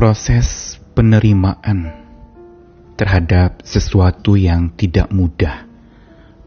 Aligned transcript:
Proses 0.00 0.80
penerimaan 0.96 1.92
terhadap 2.96 3.60
sesuatu 3.60 4.32
yang 4.32 4.72
tidak 4.72 5.12
mudah 5.12 5.68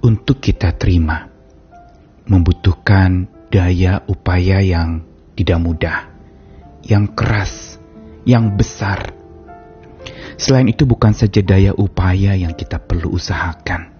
untuk 0.01 0.41
kita 0.41 0.73
terima 0.73 1.29
membutuhkan 2.25 3.29
daya 3.53 4.01
upaya 4.09 4.57
yang 4.57 5.05
tidak 5.37 5.59
mudah, 5.61 6.09
yang 6.81 7.13
keras, 7.13 7.77
yang 8.25 8.57
besar. 8.57 9.13
Selain 10.33 10.65
itu 10.65 10.89
bukan 10.89 11.13
saja 11.13 11.45
daya 11.45 11.77
upaya 11.77 12.33
yang 12.33 12.57
kita 12.57 12.81
perlu 12.81 13.13
usahakan, 13.13 13.93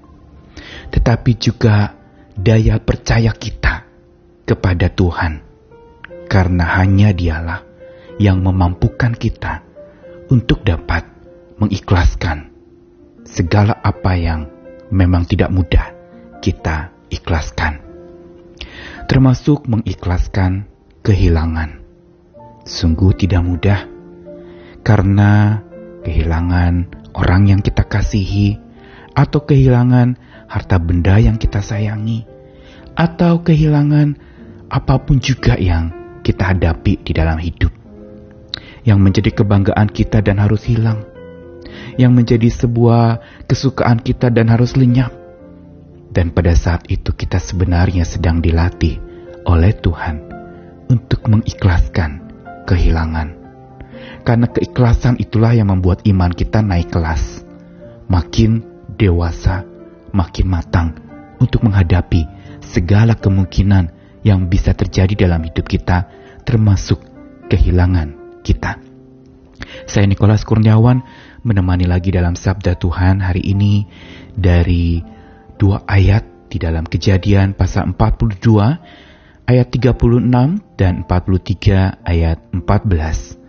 tetapi 0.90 1.38
juga 1.38 1.94
daya 2.34 2.82
percaya 2.82 3.30
kita 3.30 3.86
kepada 4.50 4.90
Tuhan. 4.90 5.46
Karena 6.26 6.82
hanya 6.82 7.14
dialah 7.14 7.73
yang 8.22 8.42
memampukan 8.42 9.14
kita 9.16 9.64
untuk 10.30 10.62
dapat 10.66 11.06
mengikhlaskan 11.58 12.54
segala 13.24 13.78
apa 13.82 14.14
yang 14.18 14.50
memang 14.94 15.26
tidak 15.26 15.50
mudah 15.50 15.94
kita 16.44 16.94
ikhlaskan. 17.10 17.82
Termasuk 19.10 19.66
mengikhlaskan 19.70 20.70
kehilangan. 21.06 21.82
Sungguh 22.64 23.12
tidak 23.20 23.44
mudah 23.44 23.80
karena 24.88 25.60
kehilangan 26.08 26.88
orang 27.12 27.52
yang 27.52 27.60
kita 27.60 27.84
kasihi 27.84 28.56
atau 29.12 29.44
kehilangan 29.44 30.16
harta 30.48 30.80
benda 30.80 31.20
yang 31.20 31.36
kita 31.36 31.60
sayangi 31.60 32.24
atau 32.96 33.44
kehilangan 33.44 34.16
apa 34.72 34.96
pun 35.04 35.20
juga 35.20 35.60
yang 35.60 35.92
kita 36.24 36.56
hadapi 36.56 37.04
di 37.04 37.12
dalam 37.12 37.36
hidup 37.38 37.83
yang 38.84 39.00
menjadi 39.00 39.32
kebanggaan 39.32 39.88
kita 39.90 40.20
dan 40.20 40.40
harus 40.44 40.68
hilang, 40.68 41.08
yang 41.96 42.12
menjadi 42.12 42.52
sebuah 42.52 43.24
kesukaan 43.48 44.00
kita 44.04 44.28
dan 44.30 44.52
harus 44.52 44.76
lenyap. 44.76 45.12
Dan 46.14 46.30
pada 46.30 46.54
saat 46.54 46.86
itu 46.94 47.10
kita 47.10 47.42
sebenarnya 47.42 48.06
sedang 48.06 48.38
dilatih 48.38 49.02
oleh 49.50 49.74
Tuhan 49.74 50.22
untuk 50.92 51.26
mengikhlaskan 51.26 52.22
kehilangan. 52.70 53.42
Karena 54.22 54.48
keikhlasan 54.48 55.18
itulah 55.18 55.58
yang 55.58 55.74
membuat 55.74 56.06
iman 56.06 56.30
kita 56.30 56.62
naik 56.62 56.94
kelas, 56.94 57.42
makin 58.08 58.62
dewasa, 58.94 59.66
makin 60.14 60.48
matang 60.48 60.88
untuk 61.42 61.66
menghadapi 61.66 62.30
segala 62.62 63.18
kemungkinan 63.18 63.90
yang 64.22 64.48
bisa 64.48 64.72
terjadi 64.72 65.28
dalam 65.28 65.44
hidup 65.44 65.66
kita, 65.66 66.08
termasuk 66.46 67.02
kehilangan 67.52 68.23
kita. 68.44 68.78
Saya 69.88 70.06
Nikolas 70.06 70.44
Kurniawan 70.44 71.02
menemani 71.48 71.88
lagi 71.88 72.12
dalam 72.12 72.36
Sabda 72.36 72.76
Tuhan 72.76 73.24
hari 73.24 73.42
ini 73.44 73.88
dari 74.36 75.00
dua 75.56 75.84
ayat 75.88 76.52
di 76.52 76.62
dalam 76.62 76.86
kejadian 76.86 77.56
pasal 77.58 77.96
42 77.96 78.44
ayat 79.50 79.68
36 79.74 80.78
dan 80.78 81.04
43 81.08 82.06
ayat 82.06 82.40
14. 82.52 83.42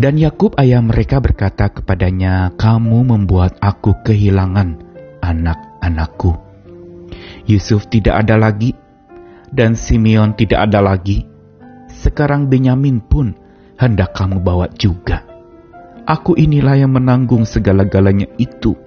Dan 0.00 0.16
Yakub 0.16 0.56
ayah 0.56 0.80
mereka 0.80 1.20
berkata 1.20 1.68
kepadanya, 1.68 2.56
"Kamu 2.56 3.04
membuat 3.04 3.60
aku 3.60 3.92
kehilangan 4.02 4.80
anak-anakku." 5.20 6.32
Yusuf 7.44 7.86
tidak 7.92 8.24
ada 8.24 8.40
lagi 8.40 8.72
dan 9.52 9.76
Simeon 9.76 10.32
tidak 10.32 10.70
ada 10.70 10.80
lagi. 10.80 11.28
Sekarang 11.92 12.48
Benyamin 12.48 13.04
pun 13.04 13.36
hendak 13.82 14.14
kamu 14.14 14.38
bawa 14.38 14.70
juga. 14.78 15.26
Aku 16.06 16.38
inilah 16.38 16.78
yang 16.78 16.94
menanggung 16.94 17.42
segala-galanya 17.42 18.30
itu. 18.38 18.78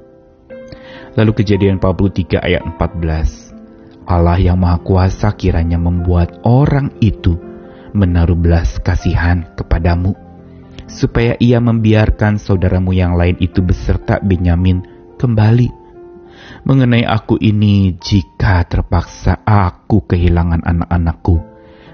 Lalu 1.19 1.31
kejadian 1.43 1.83
43 1.83 2.39
ayat 2.39 2.63
14. 2.63 4.07
Allah 4.07 4.39
yang 4.39 4.55
Maha 4.55 4.79
Kuasa 4.79 5.35
kiranya 5.35 5.75
membuat 5.75 6.39
orang 6.47 6.95
itu 7.03 7.35
menaruh 7.91 8.39
belas 8.39 8.79
kasihan 8.79 9.51
kepadamu, 9.55 10.15
supaya 10.87 11.35
ia 11.39 11.59
membiarkan 11.59 12.39
saudaramu 12.39 12.91
yang 12.95 13.15
lain 13.15 13.39
itu 13.39 13.63
beserta 13.63 14.19
Benyamin 14.19 14.83
kembali. 15.19 15.83
Mengenai 16.67 17.07
aku 17.07 17.39
ini, 17.39 17.95
jika 17.95 18.67
terpaksa 18.67 19.41
aku 19.47 20.03
kehilangan 20.03 20.61
anak-anakku, 20.67 21.39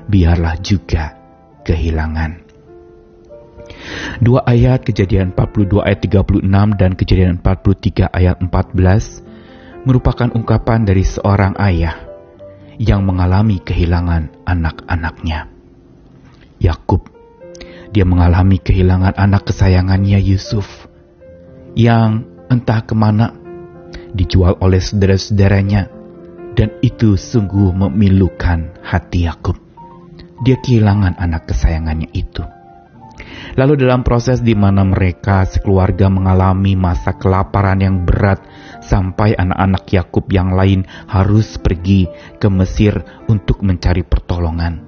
biarlah 0.09 0.57
juga 0.59 1.13
kehilangan 1.61 2.50
Dua 4.21 4.45
ayat 4.45 4.85
kejadian 4.85 5.33
42 5.33 5.81
ayat 5.81 6.05
36 6.05 6.45
dan 6.77 6.93
kejadian 6.93 7.41
43 7.41 8.05
ayat 8.05 8.37
14 8.37 9.89
merupakan 9.89 10.29
ungkapan 10.37 10.85
dari 10.85 11.01
seorang 11.01 11.57
ayah 11.57 12.05
yang 12.77 13.01
mengalami 13.01 13.57
kehilangan 13.57 14.45
anak-anaknya. 14.45 15.49
Yakub, 16.61 17.09
dia 17.89 18.05
mengalami 18.05 18.61
kehilangan 18.61 19.17
anak 19.17 19.49
kesayangannya 19.49 20.21
Yusuf 20.21 20.69
yang 21.73 22.21
entah 22.45 22.85
ke 22.85 22.93
mana 22.93 23.33
dijual 24.13 24.53
oleh 24.61 24.85
saudara-saudaranya 24.85 25.89
dan 26.53 26.77
itu 26.85 27.17
sungguh 27.17 27.73
memilukan 27.73 28.69
hati 28.85 29.25
Yakub. 29.25 29.57
Dia 30.45 30.61
kehilangan 30.61 31.17
anak 31.17 31.49
kesayangannya 31.49 32.13
itu. 32.13 32.60
Lalu 33.59 33.83
dalam 33.83 34.07
proses 34.07 34.39
di 34.39 34.55
mana 34.55 34.87
mereka 34.87 35.43
sekeluarga 35.43 36.07
mengalami 36.07 36.79
masa 36.79 37.15
kelaparan 37.19 37.83
yang 37.83 38.07
berat 38.07 38.39
sampai 38.79 39.35
anak-anak 39.35 39.83
Yakub 39.91 40.25
yang 40.31 40.55
lain 40.55 40.87
harus 41.11 41.59
pergi 41.59 42.07
ke 42.39 42.47
Mesir 42.47 42.95
untuk 43.27 43.59
mencari 43.59 44.07
pertolongan. 44.07 44.79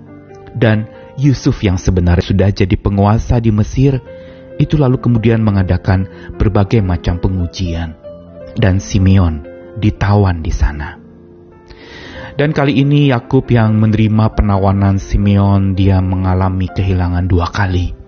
Dan 0.56 0.88
Yusuf 1.20 1.60
yang 1.62 1.76
sebenarnya 1.76 2.24
sudah 2.24 2.50
jadi 2.56 2.76
penguasa 2.80 3.44
di 3.44 3.52
Mesir 3.52 4.00
itu 4.62 4.80
lalu 4.80 5.02
kemudian 5.02 5.42
mengadakan 5.42 6.08
berbagai 6.40 6.80
macam 6.80 7.20
pengujian. 7.20 8.00
Dan 8.54 8.78
Simeon 8.78 9.42
ditawan 9.82 10.46
di 10.46 10.54
sana. 10.54 11.02
Dan 12.34 12.50
kali 12.50 12.82
ini 12.82 13.14
Yakub 13.14 13.46
yang 13.50 13.78
menerima 13.78 14.34
penawanan 14.34 14.98
Simeon 14.98 15.78
dia 15.78 16.02
mengalami 16.02 16.70
kehilangan 16.70 17.26
dua 17.30 17.50
kali. 17.50 18.03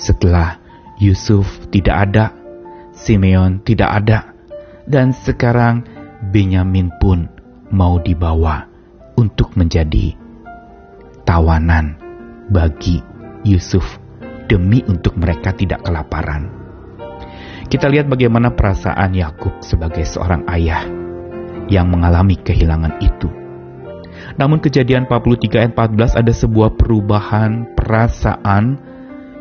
Setelah 0.00 0.56
Yusuf 0.96 1.68
tidak 1.68 2.08
ada, 2.08 2.32
Simeon 2.96 3.60
tidak 3.60 4.00
ada, 4.00 4.32
dan 4.88 5.12
sekarang 5.12 5.84
Benyamin 6.32 6.88
pun 6.96 7.28
mau 7.68 8.00
dibawa 8.00 8.64
untuk 9.20 9.52
menjadi 9.60 10.16
tawanan 11.28 12.00
bagi 12.48 13.04
Yusuf 13.44 14.00
demi 14.48 14.80
untuk 14.88 15.20
mereka 15.20 15.52
tidak 15.52 15.84
kelaparan. 15.84 16.48
Kita 17.68 17.86
lihat 17.86 18.08
bagaimana 18.08 18.56
perasaan 18.56 19.12
Yakub 19.12 19.60
sebagai 19.60 20.02
seorang 20.08 20.48
ayah 20.48 20.88
yang 21.68 21.92
mengalami 21.92 22.40
kehilangan 22.40 22.98
itu. 23.04 23.28
Namun 24.40 24.64
kejadian 24.64 25.04
43 25.06 25.60
ayat 25.60 25.72
14 25.76 26.20
ada 26.24 26.32
sebuah 26.32 26.74
perubahan 26.74 27.76
perasaan 27.78 28.89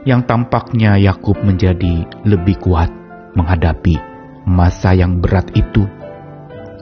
yang 0.08 0.24
tampaknya 0.24 0.96
Yakub 0.96 1.40
menjadi 1.44 2.08
lebih 2.24 2.60
kuat 2.64 2.92
menghadapi 3.36 4.00
masa 4.48 4.96
yang 4.96 5.20
berat 5.20 5.52
itu. 5.54 5.86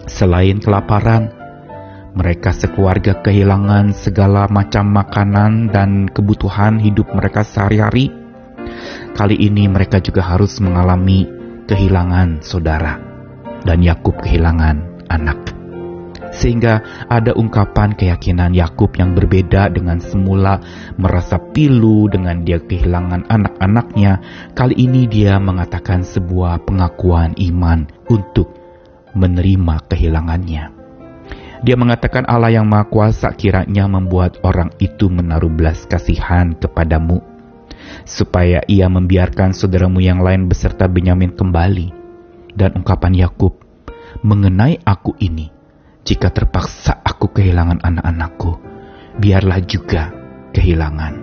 Selain 0.08 0.62
kelaparan, 0.62 1.34
mereka 2.16 2.56
sekeluarga 2.56 3.20
kehilangan 3.20 3.92
segala 3.94 4.48
macam 4.48 4.90
makanan 4.90 5.70
dan 5.70 6.08
kebutuhan 6.08 6.80
hidup 6.80 7.12
mereka 7.12 7.44
sehari-hari. 7.44 8.10
Kali 9.14 9.36
ini 9.36 9.68
mereka 9.68 10.00
juga 10.00 10.24
harus 10.24 10.58
mengalami 10.63 11.28
kehilangan 11.68 12.40
saudara, 12.42 12.98
dan 13.68 13.84
Yakub 13.84 14.16
kehilangan 14.24 15.10
anak 15.12 15.56
sehingga 16.34 17.06
ada 17.08 17.34
ungkapan 17.34 17.98
keyakinan 17.98 18.54
Yakub 18.54 18.94
yang 18.98 19.18
berbeda 19.18 19.69
dengan 19.74 19.98
semula 20.02 20.62
merasa 20.98 21.40
pilu 21.40 22.10
dengan 22.10 22.46
dia 22.46 22.62
kehilangan 22.62 23.30
anak-anaknya. 23.30 24.22
Kali 24.54 24.75
ini 24.78 25.10
dia 25.10 25.38
mengatakan 25.42 26.06
sebuah 26.06 26.66
pengakuan 26.66 27.34
iman 27.38 27.90
untuk 28.10 28.54
menerima 29.18 29.75
kehilangannya. 29.90 30.64
Dia 31.66 31.74
mengatakan 31.74 32.30
Allah 32.30 32.54
yang 32.54 32.70
Maha 32.70 32.86
Kuasa 32.86 33.34
kiranya 33.34 33.90
membuat 33.90 34.38
orang 34.46 34.70
itu 34.78 35.10
menaruh 35.10 35.50
belas 35.50 35.90
kasihan 35.90 36.54
kepadamu, 36.54 37.18
supaya 38.06 38.62
ia 38.70 38.86
membiarkan 38.86 39.58
saudaramu 39.58 39.98
yang 39.98 40.22
lain 40.22 40.46
beserta 40.46 40.86
Benyamin 40.86 41.34
kembali. 41.34 41.98
Dan 42.58 42.74
ungkapan 42.78 43.13
Yakub 43.13 43.58
mengenai 44.25 44.81
aku 44.81 45.13
ini 45.22 45.56
jika 46.07 46.31
terpaksa 46.31 47.04
aku 47.04 47.36
kehilangan 47.36 47.83
anak-anakku, 47.83 48.56
biarlah 49.19 49.59
juga 49.68 50.15
kehilangan. 50.56 51.19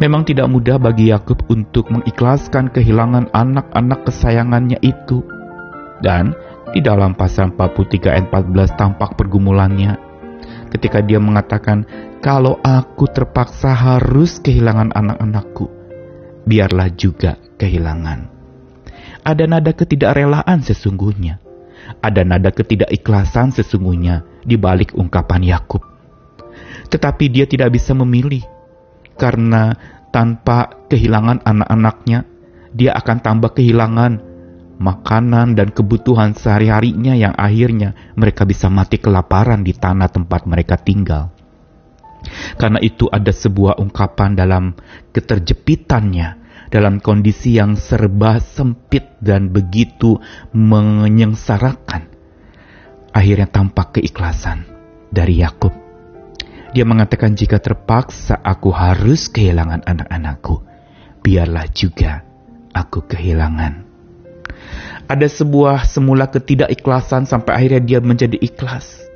Memang 0.00 0.24
tidak 0.24 0.48
mudah 0.48 0.80
bagi 0.80 1.12
Yakub 1.12 1.44
untuk 1.52 1.92
mengikhlaskan 1.92 2.72
kehilangan 2.72 3.28
anak-anak 3.36 4.08
kesayangannya 4.08 4.80
itu. 4.80 5.20
Dan 6.00 6.32
di 6.72 6.80
dalam 6.80 7.12
pasal 7.12 7.52
43 7.52 8.08
ayat 8.08 8.26
14 8.32 8.80
tampak 8.80 9.20
pergumulannya. 9.20 10.00
Ketika 10.72 11.04
dia 11.04 11.20
mengatakan, 11.20 11.84
kalau 12.24 12.56
aku 12.64 13.04
terpaksa 13.12 13.76
harus 13.76 14.40
kehilangan 14.40 14.96
anak-anakku, 14.96 15.68
biarlah 16.48 16.88
juga 16.96 17.36
kehilangan. 17.60 18.32
Ada 19.28 19.44
nada 19.44 19.76
ketidakrelaan 19.76 20.64
sesungguhnya. 20.64 21.47
Ada 21.98 22.22
nada 22.22 22.52
ketidakikhlasan 22.52 23.52
sesungguhnya 23.52 24.24
di 24.44 24.60
balik 24.60 24.94
ungkapan 24.94 25.44
Yakub. 25.44 25.82
Tetapi 26.88 27.24
dia 27.28 27.44
tidak 27.44 27.76
bisa 27.76 27.92
memilih 27.92 28.44
karena 29.18 29.74
tanpa 30.08 30.88
kehilangan 30.88 31.44
anak-anaknya, 31.44 32.24
dia 32.72 32.94
akan 32.96 33.18
tambah 33.20 33.50
kehilangan 33.52 34.12
makanan 34.78 35.58
dan 35.58 35.74
kebutuhan 35.74 36.38
sehari-harinya 36.38 37.18
yang 37.18 37.34
akhirnya 37.34 38.14
mereka 38.14 38.46
bisa 38.46 38.70
mati 38.70 39.02
kelaparan 39.02 39.66
di 39.66 39.74
tanah 39.74 40.06
tempat 40.06 40.46
mereka 40.46 40.78
tinggal. 40.78 41.34
Karena 42.58 42.78
itu 42.82 43.10
ada 43.10 43.30
sebuah 43.30 43.78
ungkapan 43.78 44.38
dalam 44.38 44.74
keterjepitannya 45.14 46.37
dalam 46.68 47.00
kondisi 47.00 47.56
yang 47.56 47.76
serba 47.76 48.40
sempit 48.40 49.16
dan 49.20 49.52
begitu 49.52 50.20
menyengsarakan. 50.52 52.08
Akhirnya 53.12 53.48
tampak 53.48 53.98
keikhlasan 53.98 54.68
dari 55.08 55.40
Yakub. 55.40 55.72
Dia 56.76 56.84
mengatakan 56.84 57.32
jika 57.32 57.56
terpaksa 57.58 58.36
aku 58.44 58.68
harus 58.70 59.32
kehilangan 59.32 59.88
anak-anakku, 59.88 60.60
biarlah 61.24 61.64
juga 61.72 62.28
aku 62.76 63.08
kehilangan. 63.08 63.88
Ada 65.08 65.24
sebuah 65.24 65.88
semula 65.88 66.28
ketidakikhlasan 66.28 67.24
sampai 67.24 67.56
akhirnya 67.56 67.80
dia 67.80 68.00
menjadi 68.04 68.36
ikhlas. 68.36 69.07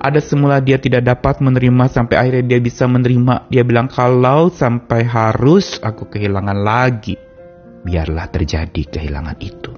Ada 0.00 0.20
semula 0.22 0.58
dia 0.58 0.80
tidak 0.80 1.06
dapat 1.06 1.38
menerima 1.44 1.84
sampai 1.90 2.16
akhirnya 2.18 2.56
dia 2.56 2.60
bisa 2.60 2.88
menerima. 2.88 3.48
Dia 3.52 3.62
bilang 3.62 3.86
kalau 3.86 4.48
sampai 4.48 5.04
harus 5.06 5.78
aku 5.82 6.08
kehilangan 6.10 6.58
lagi, 6.60 7.14
biarlah 7.82 8.26
terjadi 8.30 8.82
kehilangan 8.88 9.36
itu. 9.42 9.72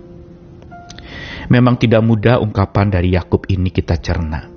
Memang 1.52 1.76
tidak 1.76 2.00
mudah 2.00 2.40
ungkapan 2.40 2.88
dari 2.88 3.12
Yakub 3.12 3.44
ini 3.52 3.68
kita 3.68 4.00
cerna. 4.00 4.48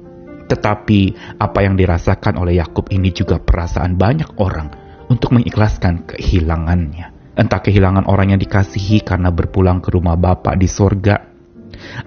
Tetapi 0.47 0.99
apa 1.35 1.59
yang 1.59 1.75
dirasakan 1.75 2.39
oleh 2.39 2.63
Yakub 2.63 2.87
ini 2.95 3.11
juga 3.11 3.35
perasaan 3.43 3.99
banyak 3.99 4.39
orang 4.39 4.71
untuk 5.11 5.35
mengikhlaskan 5.35 6.07
kehilangannya. 6.07 7.35
Entah 7.37 7.61
kehilangan 7.61 8.07
orang 8.07 8.33
yang 8.33 8.41
dikasihi 8.41 9.03
karena 9.03 9.29
berpulang 9.29 9.83
ke 9.83 9.91
rumah 9.93 10.15
Bapak 10.15 10.57
di 10.57 10.65
sorga, 10.65 11.36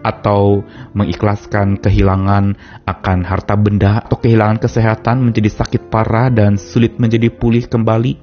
atau 0.01 0.65
mengikhlaskan 0.97 1.79
kehilangan 1.81 2.57
akan 2.87 3.19
harta 3.25 3.55
benda 3.55 4.05
atau 4.05 4.17
kehilangan 4.19 4.61
kesehatan 4.61 5.23
menjadi 5.25 5.51
sakit 5.51 5.93
parah 5.93 6.29
dan 6.33 6.57
sulit 6.57 6.97
menjadi 6.97 7.29
pulih 7.31 7.67
kembali? 7.67 8.19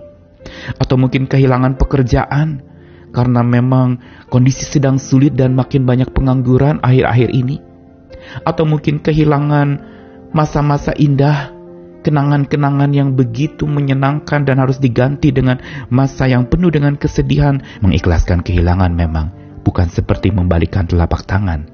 Atau 0.79 0.95
mungkin 0.95 1.27
kehilangan 1.27 1.75
pekerjaan 1.75 2.63
karena 3.11 3.41
memang 3.43 3.99
kondisi 4.31 4.63
sedang 4.67 5.01
sulit 5.01 5.35
dan 5.35 5.55
makin 5.55 5.83
banyak 5.83 6.11
pengangguran 6.11 6.79
akhir-akhir 6.83 7.29
ini? 7.33 7.59
Atau 8.43 8.67
mungkin 8.67 8.99
kehilangan 8.99 9.95
masa-masa 10.35 10.91
indah 10.95 11.55
kenangan-kenangan 12.07 12.91
yang 12.95 13.19
begitu 13.19 13.67
menyenangkan 13.67 14.47
dan 14.47 14.63
harus 14.63 14.79
diganti 14.79 15.35
dengan 15.35 15.59
masa 15.91 16.31
yang 16.31 16.47
penuh 16.47 16.71
dengan 16.71 16.95
kesedihan 16.95 17.59
mengikhlaskan 17.83 18.39
kehilangan 18.39 18.95
memang 18.95 19.46
bukan 19.67 19.91
seperti 19.91 20.31
membalikkan 20.31 20.87
telapak 20.87 21.27
tangan. 21.27 21.67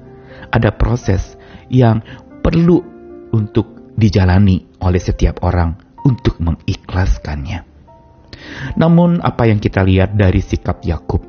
Ada 0.50 0.74
proses 0.74 1.38
yang 1.70 2.02
perlu 2.42 2.82
untuk 3.30 3.94
dijalani 3.94 4.66
oleh 4.82 4.98
setiap 4.98 5.46
orang 5.46 5.78
untuk 6.02 6.42
mengikhlaskannya. 6.42 7.62
Namun 8.74 9.22
apa 9.22 9.46
yang 9.46 9.62
kita 9.62 9.86
lihat 9.86 10.18
dari 10.18 10.42
sikap 10.42 10.82
Yakub 10.82 11.22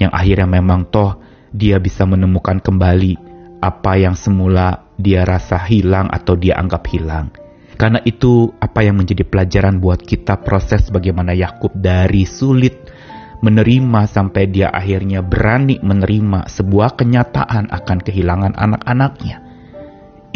yang 0.00 0.08
akhirnya 0.08 0.48
memang 0.48 0.88
toh 0.88 1.20
dia 1.52 1.76
bisa 1.76 2.08
menemukan 2.08 2.58
kembali 2.64 3.12
apa 3.60 3.92
yang 4.00 4.16
semula 4.16 4.88
dia 4.96 5.28
rasa 5.28 5.60
hilang 5.68 6.08
atau 6.08 6.34
dia 6.36 6.56
anggap 6.56 6.88
hilang. 6.88 7.28
Karena 7.76 8.00
itu 8.08 8.56
apa 8.56 8.80
yang 8.80 8.96
menjadi 8.96 9.28
pelajaran 9.28 9.84
buat 9.84 10.00
kita 10.00 10.40
proses 10.40 10.88
bagaimana 10.88 11.36
Yakub 11.36 11.76
dari 11.76 12.24
sulit 12.24 12.88
menerima 13.44 14.00
sampai 14.08 14.48
dia 14.48 14.72
akhirnya 14.72 15.20
berani 15.20 15.80
menerima 15.82 16.48
sebuah 16.48 16.96
kenyataan 16.96 17.68
akan 17.72 17.98
kehilangan 18.00 18.52
anak-anaknya. 18.56 19.42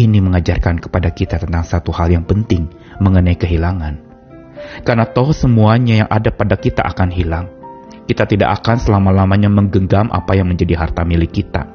Ini 0.00 0.18
mengajarkan 0.24 0.80
kepada 0.80 1.12
kita 1.12 1.36
tentang 1.36 1.64
satu 1.64 1.92
hal 1.92 2.08
yang 2.08 2.24
penting 2.24 2.72
mengenai 3.04 3.36
kehilangan. 3.36 4.00
Karena 4.84 5.04
toh 5.08 5.32
semuanya 5.32 6.04
yang 6.04 6.10
ada 6.12 6.32
pada 6.32 6.56
kita 6.56 6.84
akan 6.84 7.08
hilang. 7.12 7.46
Kita 8.08 8.26
tidak 8.26 8.60
akan 8.60 8.80
selama-lamanya 8.80 9.52
menggenggam 9.52 10.08
apa 10.08 10.34
yang 10.34 10.48
menjadi 10.48 10.76
harta 10.76 11.04
milik 11.04 11.30
kita. 11.30 11.68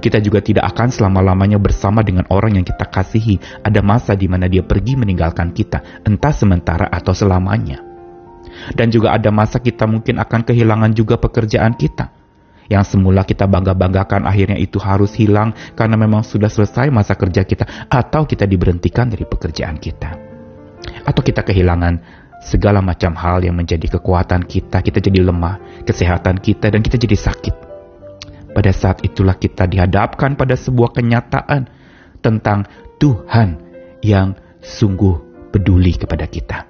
Kita 0.00 0.18
juga 0.20 0.42
tidak 0.44 0.72
akan 0.76 0.88
selama-lamanya 0.90 1.56
bersama 1.56 2.02
dengan 2.04 2.26
orang 2.28 2.58
yang 2.60 2.66
kita 2.66 2.88
kasihi. 2.90 3.64
Ada 3.64 3.80
masa 3.80 4.12
di 4.18 4.26
mana 4.26 4.50
dia 4.50 4.64
pergi 4.66 4.98
meninggalkan 4.98 5.54
kita, 5.54 6.04
entah 6.04 6.34
sementara 6.34 6.90
atau 6.90 7.14
selamanya. 7.14 7.89
Dan 8.74 8.92
juga 8.92 9.16
ada 9.16 9.32
masa 9.32 9.58
kita 9.58 9.88
mungkin 9.88 10.20
akan 10.20 10.40
kehilangan 10.44 10.92
juga 10.92 11.16
pekerjaan 11.16 11.74
kita. 11.74 12.12
Yang 12.70 12.94
semula 12.94 13.26
kita 13.26 13.50
bangga-banggakan 13.50 14.30
akhirnya 14.30 14.54
itu 14.54 14.78
harus 14.78 15.10
hilang 15.18 15.50
karena 15.74 15.98
memang 15.98 16.22
sudah 16.22 16.46
selesai 16.46 16.86
masa 16.94 17.18
kerja 17.18 17.42
kita 17.42 17.90
atau 17.90 18.22
kita 18.22 18.46
diberhentikan 18.46 19.10
dari 19.10 19.26
pekerjaan 19.26 19.74
kita. 19.82 20.14
Atau 21.02 21.26
kita 21.26 21.42
kehilangan 21.42 21.98
segala 22.40 22.78
macam 22.78 23.18
hal 23.18 23.42
yang 23.42 23.58
menjadi 23.58 23.98
kekuatan 23.98 24.46
kita, 24.46 24.86
kita 24.86 25.02
jadi 25.02 25.26
lemah, 25.26 25.82
kesehatan 25.82 26.38
kita 26.38 26.70
dan 26.70 26.80
kita 26.80 26.94
jadi 26.94 27.18
sakit. 27.18 27.54
Pada 28.54 28.70
saat 28.70 29.02
itulah 29.02 29.34
kita 29.34 29.66
dihadapkan 29.66 30.38
pada 30.38 30.54
sebuah 30.54 30.94
kenyataan 30.94 31.66
tentang 32.22 32.70
Tuhan 33.02 33.58
yang 34.06 34.38
sungguh 34.62 35.50
peduli 35.50 35.98
kepada 35.98 36.30
kita. 36.30 36.69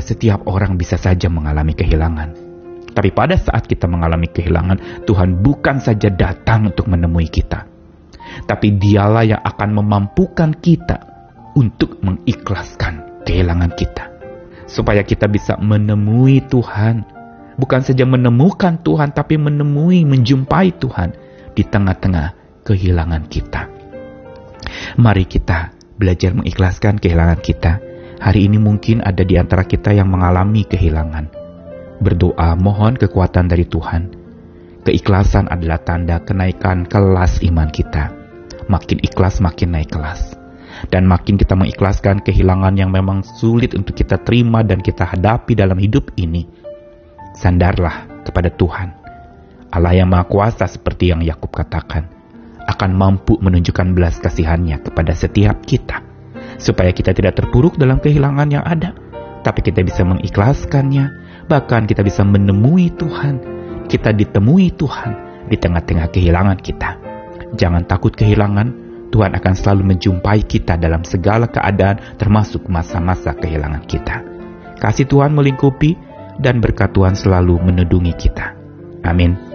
Setiap 0.00 0.48
orang 0.48 0.80
bisa 0.80 0.96
saja 0.96 1.28
mengalami 1.28 1.76
kehilangan. 1.76 2.50
Tapi 2.90 3.14
pada 3.14 3.38
saat 3.38 3.70
kita 3.70 3.86
mengalami 3.86 4.26
kehilangan, 4.26 5.06
Tuhan 5.06 5.38
bukan 5.38 5.78
saja 5.78 6.10
datang 6.10 6.74
untuk 6.74 6.90
menemui 6.90 7.30
kita. 7.30 7.64
Tapi 8.46 8.74
dialah 8.76 9.24
yang 9.26 9.42
akan 9.42 9.70
memampukan 9.78 10.50
kita 10.58 10.98
untuk 11.54 12.02
mengikhlaskan 12.02 13.22
kehilangan 13.22 13.70
kita. 13.78 14.10
Supaya 14.66 15.06
kita 15.06 15.30
bisa 15.30 15.58
menemui 15.58 16.42
Tuhan. 16.50 17.06
Bukan 17.58 17.80
saja 17.84 18.08
menemukan 18.08 18.80
Tuhan, 18.80 19.12
tapi 19.12 19.36
menemui, 19.36 20.08
menjumpai 20.08 20.74
Tuhan 20.80 21.12
di 21.52 21.62
tengah-tengah 21.62 22.62
kehilangan 22.64 23.28
kita. 23.28 23.68
Mari 24.96 25.24
kita 25.28 25.74
belajar 26.00 26.32
mengikhlaskan 26.32 26.96
kehilangan 26.96 27.40
kita 27.44 27.89
Hari 28.20 28.52
ini 28.52 28.60
mungkin 28.60 29.00
ada 29.00 29.24
di 29.24 29.40
antara 29.40 29.64
kita 29.64 29.96
yang 29.96 30.12
mengalami 30.12 30.68
kehilangan. 30.68 31.32
Berdoa 32.04 32.52
mohon 32.52 32.92
kekuatan 33.00 33.48
dari 33.48 33.64
Tuhan. 33.64 34.12
Keikhlasan 34.84 35.48
adalah 35.48 35.80
tanda 35.80 36.20
kenaikan 36.20 36.84
kelas 36.84 37.40
iman 37.48 37.72
kita. 37.72 38.12
Makin 38.68 39.00
ikhlas 39.00 39.40
makin 39.40 39.72
naik 39.72 39.96
kelas. 39.96 40.36
Dan 40.92 41.08
makin 41.08 41.40
kita 41.40 41.56
mengikhlaskan 41.56 42.20
kehilangan 42.20 42.76
yang 42.76 42.92
memang 42.92 43.24
sulit 43.24 43.72
untuk 43.72 43.96
kita 43.96 44.20
terima 44.20 44.60
dan 44.60 44.84
kita 44.84 45.08
hadapi 45.08 45.56
dalam 45.56 45.80
hidup 45.80 46.12
ini. 46.20 46.44
Sandarlah 47.32 48.04
kepada 48.28 48.52
Tuhan. 48.52 49.00
Allah 49.72 49.96
yang 49.96 50.12
Maha 50.12 50.28
Kuasa 50.28 50.68
seperti 50.68 51.08
yang 51.08 51.24
Yakub 51.24 51.56
katakan 51.56 52.04
akan 52.68 52.90
mampu 52.92 53.40
menunjukkan 53.40 53.96
belas 53.96 54.20
kasihannya 54.20 54.84
kepada 54.84 55.16
setiap 55.16 55.64
kita 55.64 56.09
supaya 56.60 56.92
kita 56.92 57.16
tidak 57.16 57.40
terpuruk 57.40 57.80
dalam 57.80 57.98
kehilangan 57.98 58.48
yang 58.52 58.62
ada, 58.62 58.92
tapi 59.40 59.64
kita 59.64 59.80
bisa 59.80 60.04
mengikhlaskannya, 60.04 61.04
bahkan 61.48 61.88
kita 61.88 62.04
bisa 62.04 62.22
menemui 62.22 62.92
Tuhan. 62.94 63.58
Kita 63.90 64.14
ditemui 64.14 64.70
Tuhan 64.78 65.10
di 65.50 65.56
tengah-tengah 65.58 66.14
kehilangan 66.14 66.58
kita. 66.62 66.90
Jangan 67.58 67.82
takut 67.90 68.14
kehilangan, 68.14 68.70
Tuhan 69.10 69.34
akan 69.34 69.54
selalu 69.58 69.96
menjumpai 69.96 70.46
kita 70.46 70.78
dalam 70.78 71.02
segala 71.02 71.50
keadaan 71.50 71.98
termasuk 72.14 72.70
masa-masa 72.70 73.34
kehilangan 73.34 73.82
kita. 73.90 74.22
Kasih 74.78 75.10
Tuhan 75.10 75.34
melingkupi 75.34 75.98
dan 76.38 76.62
berkat 76.62 76.94
Tuhan 76.94 77.18
selalu 77.18 77.58
menedungi 77.58 78.14
kita. 78.14 78.54
Amin. 79.02 79.49